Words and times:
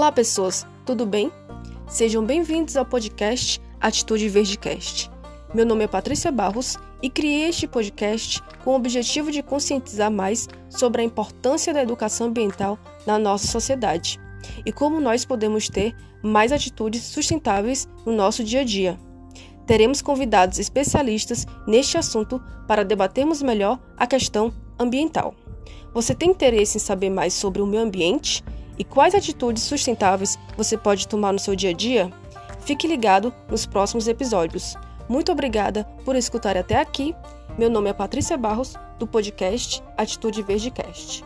Olá, 0.00 0.10
pessoas, 0.10 0.66
tudo 0.86 1.04
bem? 1.04 1.30
Sejam 1.86 2.24
bem-vindos 2.24 2.74
ao 2.74 2.86
podcast 2.86 3.60
Atitude 3.78 4.30
Verdecast. 4.30 5.10
Meu 5.52 5.66
nome 5.66 5.84
é 5.84 5.86
Patrícia 5.86 6.32
Barros 6.32 6.78
e 7.02 7.10
criei 7.10 7.50
este 7.50 7.66
podcast 7.66 8.42
com 8.64 8.70
o 8.70 8.76
objetivo 8.76 9.30
de 9.30 9.42
conscientizar 9.42 10.10
mais 10.10 10.48
sobre 10.70 11.02
a 11.02 11.04
importância 11.04 11.74
da 11.74 11.82
educação 11.82 12.28
ambiental 12.28 12.78
na 13.06 13.18
nossa 13.18 13.46
sociedade 13.46 14.18
e 14.64 14.72
como 14.72 15.02
nós 15.02 15.26
podemos 15.26 15.68
ter 15.68 15.94
mais 16.22 16.50
atitudes 16.50 17.02
sustentáveis 17.02 17.86
no 18.06 18.12
nosso 18.12 18.42
dia 18.42 18.62
a 18.62 18.64
dia. 18.64 18.98
Teremos 19.66 20.00
convidados 20.00 20.58
especialistas 20.58 21.46
neste 21.66 21.98
assunto 21.98 22.42
para 22.66 22.86
debatermos 22.86 23.42
melhor 23.42 23.78
a 23.98 24.06
questão 24.06 24.50
ambiental. 24.78 25.34
Você 25.92 26.14
tem 26.14 26.30
interesse 26.30 26.78
em 26.78 26.80
saber 26.80 27.10
mais 27.10 27.34
sobre 27.34 27.60
o 27.60 27.66
meio 27.66 27.82
ambiente 27.82 28.42
e 28.80 28.84
quais 28.84 29.14
atitudes 29.14 29.62
sustentáveis 29.62 30.38
você 30.56 30.74
pode 30.74 31.06
tomar 31.06 31.34
no 31.34 31.38
seu 31.38 31.54
dia 31.54 31.68
a 31.68 31.74
dia? 31.74 32.10
Fique 32.60 32.88
ligado 32.88 33.30
nos 33.46 33.66
próximos 33.66 34.08
episódios. 34.08 34.74
Muito 35.06 35.30
obrigada 35.30 35.84
por 36.02 36.16
escutar 36.16 36.56
até 36.56 36.80
aqui. 36.80 37.14
Meu 37.58 37.68
nome 37.68 37.90
é 37.90 37.92
Patrícia 37.92 38.38
Barros, 38.38 38.76
do 38.98 39.06
podcast 39.06 39.82
Atitude 39.98 40.42
Verdecast. 40.42 41.22